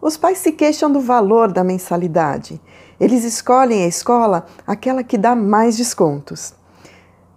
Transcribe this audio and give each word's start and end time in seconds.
Os 0.00 0.16
pais 0.16 0.38
se 0.38 0.52
queixam 0.52 0.90
do 0.90 1.00
valor 1.00 1.52
da 1.52 1.62
mensalidade. 1.62 2.60
Eles 2.98 3.22
escolhem 3.22 3.84
a 3.84 3.86
escola 3.86 4.46
aquela 4.66 5.02
que 5.02 5.18
dá 5.18 5.34
mais 5.34 5.76
descontos. 5.76 6.54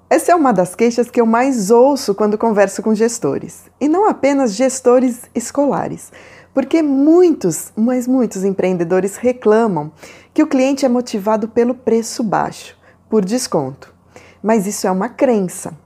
Essa 0.10 0.32
é 0.32 0.36
uma 0.36 0.54
das 0.54 0.76
queixas 0.76 1.10
que 1.10 1.20
eu 1.20 1.26
mais 1.26 1.72
ouço 1.72 2.14
quando 2.14 2.38
converso 2.38 2.82
com 2.82 2.94
gestores. 2.96 3.64
E 3.82 3.88
não 3.88 4.08
apenas 4.08 4.54
gestores 4.54 5.24
escolares, 5.34 6.12
porque 6.54 6.82
muitos, 6.82 7.74
mas 7.76 8.08
muitos 8.08 8.44
empreendedores 8.44 9.18
reclamam 9.18 9.92
que 10.34 10.44
o 10.44 10.48
cliente 10.48 10.86
é 10.86 10.90
motivado 10.90 11.48
pelo 11.48 11.74
preço 11.74 12.24
baixo, 12.24 12.78
por 13.10 13.26
desconto. 13.26 13.94
Mas 14.42 14.68
isso 14.68 14.88
é 14.88 14.92
uma 14.92 15.10
crença. 15.10 15.83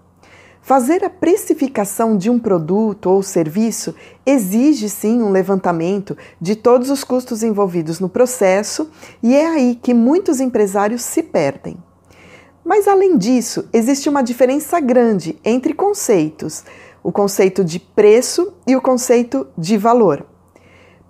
Fazer 0.68 1.02
a 1.05 1.09
precificação 1.09 2.18
de 2.18 2.29
um 2.29 2.38
produto 2.38 3.09
ou 3.09 3.23
serviço 3.23 3.95
exige 4.25 4.89
sim 4.89 5.21
um 5.21 5.31
levantamento 5.31 6.17
de 6.41 6.57
todos 6.57 6.89
os 6.89 7.05
custos 7.05 7.41
envolvidos 7.41 8.02
no 8.02 8.09
processo, 8.09 8.91
e 9.23 9.34
é 9.34 9.48
aí 9.48 9.80
que 9.81 9.94
muitos 9.94 10.41
empresários 10.41 11.03
se 11.03 11.23
perdem. 11.23 11.77
Mas 12.66 12.85
além 12.85 13.17
disso, 13.17 13.70
existe 13.72 14.09
uma 14.09 14.22
diferença 14.22 14.77
grande 14.81 15.39
entre 15.45 15.73
conceitos: 15.73 16.66
o 17.02 17.13
conceito 17.13 17.63
de 17.63 17.80
preço 17.80 18.52
e 18.67 18.75
o 18.75 18.81
conceito 18.81 19.47
de 19.58 19.77
valor. 19.77 20.25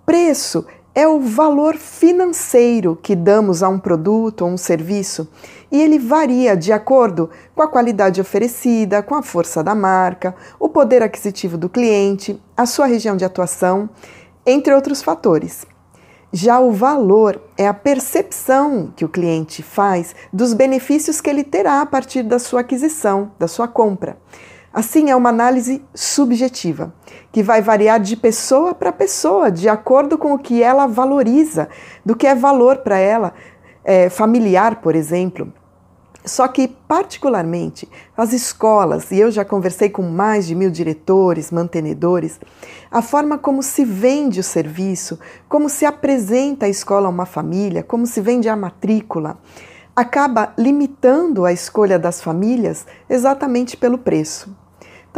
Preço 0.06 0.64
é 0.98 1.06
o 1.06 1.20
valor 1.20 1.76
financeiro 1.76 2.98
que 3.00 3.14
damos 3.14 3.62
a 3.62 3.68
um 3.68 3.78
produto 3.78 4.42
ou 4.42 4.50
um 4.50 4.56
serviço 4.56 5.28
e 5.70 5.80
ele 5.80 5.96
varia 5.96 6.56
de 6.56 6.72
acordo 6.72 7.30
com 7.54 7.62
a 7.62 7.68
qualidade 7.68 8.20
oferecida, 8.20 9.00
com 9.00 9.14
a 9.14 9.22
força 9.22 9.62
da 9.62 9.76
marca, 9.76 10.34
o 10.58 10.68
poder 10.68 11.00
aquisitivo 11.00 11.56
do 11.56 11.68
cliente, 11.68 12.42
a 12.56 12.66
sua 12.66 12.86
região 12.86 13.16
de 13.16 13.24
atuação, 13.24 13.88
entre 14.44 14.74
outros 14.74 15.00
fatores. 15.00 15.64
Já 16.32 16.58
o 16.58 16.72
valor 16.72 17.40
é 17.56 17.68
a 17.68 17.74
percepção 17.74 18.92
que 18.96 19.04
o 19.04 19.08
cliente 19.08 19.62
faz 19.62 20.16
dos 20.32 20.52
benefícios 20.52 21.20
que 21.20 21.30
ele 21.30 21.44
terá 21.44 21.80
a 21.80 21.86
partir 21.86 22.24
da 22.24 22.40
sua 22.40 22.62
aquisição, 22.62 23.30
da 23.38 23.46
sua 23.46 23.68
compra. 23.68 24.18
Assim, 24.72 25.10
é 25.10 25.16
uma 25.16 25.30
análise 25.30 25.82
subjetiva, 25.94 26.92
que 27.32 27.42
vai 27.42 27.62
variar 27.62 27.98
de 27.98 28.16
pessoa 28.16 28.74
para 28.74 28.92
pessoa, 28.92 29.50
de 29.50 29.68
acordo 29.68 30.18
com 30.18 30.34
o 30.34 30.38
que 30.38 30.62
ela 30.62 30.86
valoriza, 30.86 31.68
do 32.04 32.14
que 32.14 32.26
é 32.26 32.34
valor 32.34 32.78
para 32.78 32.98
ela, 32.98 33.32
é, 33.82 34.10
familiar, 34.10 34.76
por 34.76 34.94
exemplo, 34.94 35.52
só 36.28 36.46
que, 36.46 36.68
particularmente, 36.68 37.88
as 38.16 38.32
escolas, 38.32 39.10
e 39.10 39.18
eu 39.18 39.30
já 39.30 39.44
conversei 39.44 39.88
com 39.88 40.02
mais 40.02 40.46
de 40.46 40.54
mil 40.54 40.70
diretores, 40.70 41.50
mantenedores, 41.50 42.38
a 42.90 43.00
forma 43.00 43.38
como 43.38 43.62
se 43.62 43.84
vende 43.84 44.40
o 44.40 44.44
serviço, 44.44 45.18
como 45.48 45.68
se 45.68 45.86
apresenta 45.86 46.66
a 46.66 46.68
escola 46.68 47.06
a 47.06 47.10
uma 47.10 47.24
família, 47.24 47.82
como 47.82 48.06
se 48.06 48.20
vende 48.20 48.48
a 48.48 48.56
matrícula, 48.56 49.38
acaba 49.96 50.52
limitando 50.58 51.44
a 51.44 51.52
escolha 51.52 51.98
das 51.98 52.20
famílias 52.20 52.86
exatamente 53.08 53.76
pelo 53.76 53.98
preço. 53.98 54.54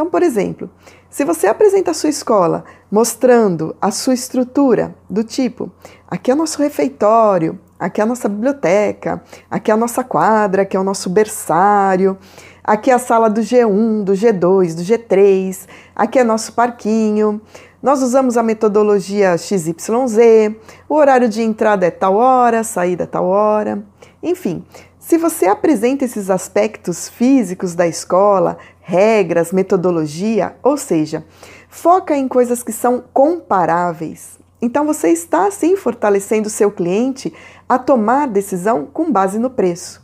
Então, 0.01 0.09
por 0.09 0.23
exemplo, 0.23 0.71
se 1.11 1.27
você 1.27 1.47
apresenta 1.47 1.91
a 1.91 1.95
sua 1.95 2.09
escola 2.09 2.65
mostrando 2.91 3.77
a 3.79 3.91
sua 3.91 4.15
estrutura, 4.15 4.95
do 5.11 5.23
tipo, 5.23 5.71
aqui 6.09 6.31
é 6.31 6.35
o 6.35 6.37
nosso 6.39 6.59
refeitório, 6.63 7.61
aqui 7.79 8.01
é 8.01 8.05
a 8.05 8.07
nossa 8.07 8.27
biblioteca, 8.27 9.23
aqui 9.51 9.71
é 9.71 9.75
a 9.75 9.77
nossa 9.77 10.03
quadra, 10.03 10.63
aqui 10.63 10.75
é 10.75 10.81
o 10.81 10.83
nosso 10.83 11.11
berçário, 11.11 12.17
aqui 12.65 12.91
é 12.91 12.95
a 12.95 12.99
sala 12.99 13.29
do 13.29 13.43
G1, 13.43 14.03
do 14.03 14.15
G2, 14.15 14.75
do 14.75 14.83
G3, 14.83 15.69
aqui 15.95 16.19
é 16.19 16.25
nosso 16.25 16.55
parquinho. 16.55 17.39
Nós 17.83 18.03
usamos 18.03 18.39
a 18.39 18.43
metodologia 18.43 19.37
XYZ, 19.37 20.57
o 20.89 20.95
horário 20.95 21.29
de 21.29 21.43
entrada 21.43 21.85
é 21.85 21.91
tal 21.91 22.15
hora, 22.15 22.65
saída 22.65 23.05
é 23.05 23.07
tal 23.07 23.27
hora. 23.27 23.85
Enfim, 24.23 24.65
se 25.11 25.19
você 25.19 25.47
apresenta 25.47 26.05
esses 26.05 26.31
aspectos 26.31 27.09
físicos 27.09 27.75
da 27.75 27.85
escola, 27.85 28.59
regras, 28.81 29.51
metodologia, 29.51 30.55
ou 30.63 30.77
seja, 30.77 31.25
foca 31.69 32.17
em 32.17 32.29
coisas 32.29 32.63
que 32.63 32.71
são 32.71 33.03
comparáveis, 33.13 34.39
então 34.63 34.87
você 34.87 35.09
está 35.09 35.51
sim 35.51 35.75
fortalecendo 35.75 36.49
seu 36.49 36.71
cliente 36.71 37.35
a 37.69 37.77
tomar 37.77 38.29
decisão 38.29 38.87
com 38.87 39.11
base 39.11 39.37
no 39.41 39.51
preço. 39.51 40.01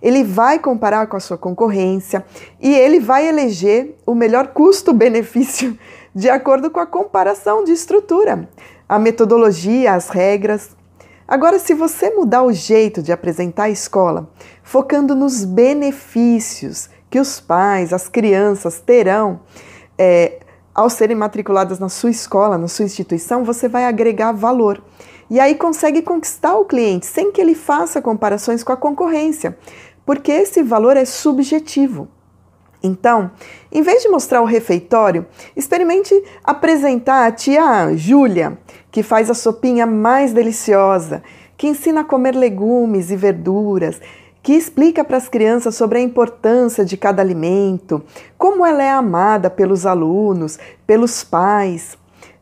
Ele 0.00 0.24
vai 0.24 0.58
comparar 0.58 1.08
com 1.08 1.18
a 1.18 1.20
sua 1.20 1.36
concorrência 1.36 2.24
e 2.58 2.74
ele 2.74 3.00
vai 3.00 3.28
eleger 3.28 3.98
o 4.06 4.14
melhor 4.14 4.46
custo-benefício 4.54 5.78
de 6.14 6.30
acordo 6.30 6.70
com 6.70 6.80
a 6.80 6.86
comparação 6.86 7.64
de 7.64 7.72
estrutura, 7.72 8.48
a 8.88 8.98
metodologia, 8.98 9.92
as 9.92 10.08
regras. 10.08 10.77
Agora, 11.28 11.58
se 11.58 11.74
você 11.74 12.08
mudar 12.08 12.42
o 12.42 12.54
jeito 12.54 13.02
de 13.02 13.12
apresentar 13.12 13.64
a 13.64 13.70
escola, 13.70 14.30
focando 14.62 15.14
nos 15.14 15.44
benefícios 15.44 16.88
que 17.10 17.20
os 17.20 17.38
pais, 17.38 17.92
as 17.92 18.08
crianças 18.08 18.80
terão, 18.80 19.40
é, 19.98 20.40
ao 20.74 20.88
serem 20.88 21.14
matriculadas 21.14 21.78
na 21.78 21.90
sua 21.90 22.08
escola, 22.08 22.56
na 22.56 22.66
sua 22.66 22.86
instituição, 22.86 23.44
você 23.44 23.68
vai 23.68 23.84
agregar 23.84 24.32
valor. 24.32 24.82
E 25.28 25.38
aí 25.38 25.54
consegue 25.54 26.00
conquistar 26.00 26.56
o 26.56 26.64
cliente 26.64 27.04
sem 27.04 27.30
que 27.30 27.42
ele 27.42 27.54
faça 27.54 28.00
comparações 28.00 28.64
com 28.64 28.72
a 28.72 28.76
concorrência, 28.76 29.58
porque 30.06 30.32
esse 30.32 30.62
valor 30.62 30.96
é 30.96 31.04
subjetivo. 31.04 32.08
Então, 32.82 33.30
em 33.72 33.82
vez 33.82 34.02
de 34.02 34.08
mostrar 34.08 34.40
o 34.40 34.46
refeitório, 34.46 35.26
experimente 35.56 36.14
apresentar 36.44 37.26
a 37.26 37.32
tia 37.32 37.94
Júlia, 37.96 38.58
que 38.90 39.02
faz 39.02 39.28
a 39.30 39.34
sopinha 39.34 39.86
mais 39.86 40.32
deliciosa, 40.32 41.22
que 41.56 41.66
ensina 41.66 42.02
a 42.02 42.04
comer 42.04 42.34
legumes 42.34 43.10
e 43.10 43.16
verduras, 43.16 44.00
que 44.42 44.54
explica 44.54 45.04
para 45.04 45.16
as 45.16 45.28
crianças 45.28 45.74
sobre 45.74 45.98
a 45.98 46.02
importância 46.02 46.84
de 46.84 46.96
cada 46.96 47.20
alimento, 47.20 48.02
como 48.38 48.64
ela 48.64 48.82
é 48.82 48.90
amada 48.90 49.50
pelos 49.50 49.84
alunos, 49.84 50.58
pelos 50.86 51.24
pais. 51.24 51.98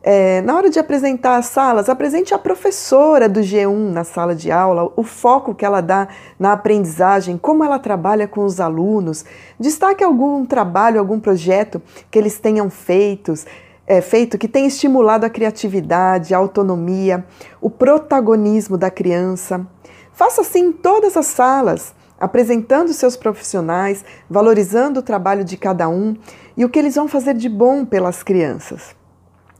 É, 0.09 0.41
na 0.41 0.55
hora 0.55 0.69
de 0.69 0.79
apresentar 0.79 1.35
as 1.35 1.47
salas, 1.47 1.89
apresente 1.89 2.33
a 2.33 2.37
professora 2.37 3.27
do 3.27 3.41
G1 3.41 3.91
na 3.91 4.05
sala 4.05 4.33
de 4.33 4.49
aula, 4.49 4.89
o 4.95 5.03
foco 5.03 5.53
que 5.53 5.65
ela 5.65 5.81
dá 5.81 6.07
na 6.39 6.53
aprendizagem, 6.53 7.37
como 7.37 7.61
ela 7.61 7.77
trabalha 7.77 8.25
com 8.25 8.45
os 8.45 8.61
alunos. 8.61 9.25
Destaque 9.59 10.05
algum 10.05 10.45
trabalho, 10.45 10.97
algum 10.97 11.19
projeto 11.19 11.81
que 12.09 12.17
eles 12.17 12.39
tenham 12.39 12.69
feitos, 12.69 13.45
é, 13.85 13.99
feito 13.99 14.37
que 14.37 14.47
tenha 14.47 14.69
estimulado 14.69 15.25
a 15.25 15.29
criatividade, 15.29 16.33
a 16.33 16.37
autonomia, 16.37 17.25
o 17.59 17.69
protagonismo 17.69 18.77
da 18.77 18.89
criança. 18.89 19.67
Faça 20.13 20.39
assim 20.39 20.67
em 20.67 20.71
todas 20.71 21.17
as 21.17 21.25
salas 21.25 21.93
apresentando 22.17 22.93
seus 22.93 23.17
profissionais, 23.17 24.05
valorizando 24.29 25.01
o 25.01 25.03
trabalho 25.03 25.43
de 25.43 25.57
cada 25.57 25.89
um 25.89 26.15
e 26.55 26.63
o 26.63 26.69
que 26.69 26.79
eles 26.79 26.95
vão 26.95 27.09
fazer 27.09 27.33
de 27.33 27.49
bom 27.49 27.83
pelas 27.83 28.23
crianças. 28.23 28.95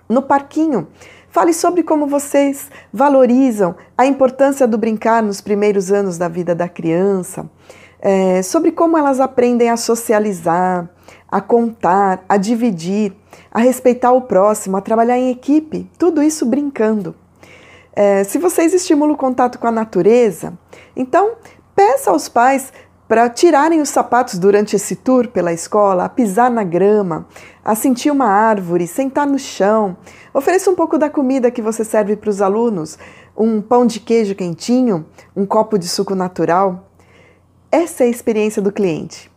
No 0.07 0.22
parquinho, 0.22 0.88
fale 1.29 1.53
sobre 1.53 1.84
como 1.84 2.07
vocês 2.07 2.69
valorizam 2.91 3.75
a 3.97 4.06
importância 4.06 4.68
do 4.68 4.78
brincar 4.78 5.22
nos 5.22 5.41
primeiros 5.41 5.91
anos 5.91 6.18
da 6.18 6.28
vida 6.28 6.56
da 6.56 6.69
criança, 6.69 7.50
é, 8.00 8.41
sobre 8.41 8.72
como 8.72 8.97
elas 8.97 9.19
aprendem 9.19 9.69
a 9.69 9.78
socializar, 9.78 10.90
a 11.29 11.41
contar, 11.41 12.23
a 12.28 12.38
dividir, 12.38 13.13
a 13.51 13.59
respeitar 13.59 14.12
o 14.12 14.22
próximo, 14.22 14.78
a 14.78 14.81
trabalhar 14.81 15.18
em 15.18 15.29
equipe, 15.29 15.90
tudo 15.97 16.24
isso 16.24 16.45
brincando. 16.45 17.16
É, 17.94 18.24
se 18.24 18.38
vocês 18.38 18.74
estimulam 18.74 19.16
o 19.16 19.18
contato 19.18 19.57
com 19.57 19.68
a 19.68 19.72
natureza, 19.72 20.57
então 20.95 21.35
Peça 21.78 22.09
aos 22.09 22.28
pais 22.28 22.74
para 23.07 23.29
tirarem 23.29 23.79
os 23.79 23.90
sapatos 23.90 24.38
durante 24.38 24.75
esse 24.75 24.95
tour 24.95 25.29
pela 25.29 25.53
escola, 25.53 26.06
a 26.06 26.09
pisar 26.09 26.51
na 26.51 26.63
grama, 26.63 27.25
a 27.63 27.73
sentir 27.73 28.12
uma 28.12 28.28
árvore, 28.28 28.85
sentar 28.85 29.25
no 29.25 29.40
chão. 29.40 29.95
Ofereça 30.34 30.69
um 30.69 30.75
pouco 30.75 30.97
da 30.97 31.09
comida 31.09 31.50
que 31.50 31.62
você 31.62 31.85
serve 31.85 32.18
para 32.18 32.29
os 32.29 32.41
alunos, 32.41 33.00
um 33.36 33.62
pão 33.62 33.86
de 33.86 34.01
queijo 34.01 34.36
quentinho, 34.36 35.06
um 35.36 35.45
copo 35.45 35.77
de 35.77 35.88
suco 35.88 36.15
natural. 36.15 36.89
Essa 37.71 38.04
é 38.04 38.07
a 38.07 38.09
experiência 38.09 38.62
do 38.62 38.71
cliente. 38.71 39.31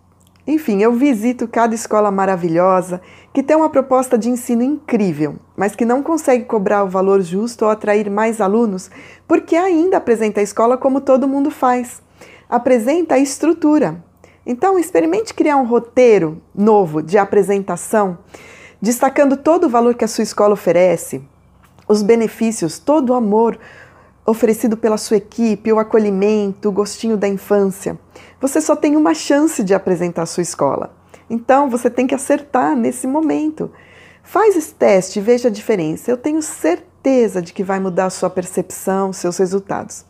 Enfim, 0.46 0.82
eu 0.82 0.92
visito 0.92 1.46
cada 1.46 1.74
escola 1.74 2.10
maravilhosa 2.10 3.00
que 3.32 3.42
tem 3.42 3.56
uma 3.56 3.70
proposta 3.70 4.18
de 4.18 4.28
ensino 4.28 4.62
incrível, 4.62 5.36
mas 5.56 5.76
que 5.76 5.84
não 5.84 6.02
consegue 6.02 6.44
cobrar 6.44 6.82
o 6.82 6.88
valor 6.88 7.20
justo 7.20 7.64
ou 7.64 7.70
atrair 7.70 8.10
mais 8.10 8.40
alunos 8.40 8.90
porque 9.28 9.54
ainda 9.54 9.98
apresenta 9.98 10.40
a 10.40 10.42
escola 10.42 10.76
como 10.76 11.00
todo 11.00 11.28
mundo 11.28 11.52
faz 11.52 12.02
apresenta 12.50 13.14
a 13.14 13.18
estrutura. 13.18 14.02
Então, 14.44 14.78
experimente 14.78 15.32
criar 15.32 15.56
um 15.56 15.64
roteiro 15.64 16.42
novo 16.52 17.00
de 17.00 17.16
apresentação, 17.16 18.18
destacando 18.82 19.36
todo 19.36 19.64
o 19.64 19.68
valor 19.68 19.94
que 19.94 20.04
a 20.04 20.08
sua 20.08 20.24
escola 20.24 20.54
oferece, 20.54 21.22
os 21.86 22.02
benefícios, 22.02 22.78
todo 22.78 23.10
o 23.10 23.14
amor 23.14 23.58
oferecido 24.26 24.76
pela 24.76 24.96
sua 24.96 25.18
equipe, 25.18 25.72
o 25.72 25.78
acolhimento, 25.78 26.68
o 26.68 26.72
gostinho 26.72 27.16
da 27.16 27.28
infância. 27.28 27.98
Você 28.40 28.60
só 28.60 28.74
tem 28.74 28.96
uma 28.96 29.14
chance 29.14 29.62
de 29.62 29.74
apresentar 29.74 30.22
a 30.22 30.26
sua 30.26 30.42
escola. 30.42 30.94
Então, 31.28 31.70
você 31.70 31.88
tem 31.88 32.06
que 32.06 32.14
acertar 32.14 32.74
nesse 32.74 33.06
momento. 33.06 33.70
Faz 34.22 34.56
esse 34.56 34.74
teste 34.74 35.18
e 35.18 35.22
veja 35.22 35.48
a 35.48 35.50
diferença. 35.50 36.10
Eu 36.10 36.16
tenho 36.16 36.42
certeza 36.42 37.40
de 37.40 37.52
que 37.52 37.62
vai 37.62 37.78
mudar 37.78 38.06
a 38.06 38.10
sua 38.10 38.28
percepção, 38.28 39.12
seus 39.12 39.38
resultados. 39.38 40.04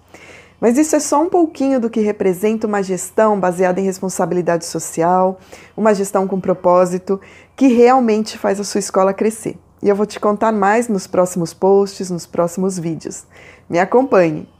Mas 0.61 0.77
isso 0.77 0.95
é 0.95 1.01
só 1.01 1.23
um 1.23 1.29
pouquinho 1.31 1.81
do 1.81 1.89
que 1.89 2.01
representa 2.01 2.67
uma 2.67 2.83
gestão 2.83 3.41
baseada 3.41 3.81
em 3.81 3.85
responsabilidade 3.85 4.67
social, 4.67 5.41
uma 5.77 5.95
gestão 5.95 6.29
com 6.29 6.39
propósito, 6.39 7.21
que 7.57 7.69
realmente 7.69 8.37
faz 8.37 8.61
a 8.61 8.65
sua 8.65 8.79
escola 8.79 9.15
crescer. 9.15 9.57
E 9.83 9.89
eu 9.89 9.97
vou 9.97 10.05
te 10.05 10.21
contar 10.21 10.53
mais 10.53 10.89
nos 10.89 11.07
próximos 11.07 11.55
posts, 11.55 12.11
nos 12.11 12.27
próximos 12.27 12.79
vídeos. 12.79 13.25
Me 13.69 13.79
acompanhe! 13.79 14.60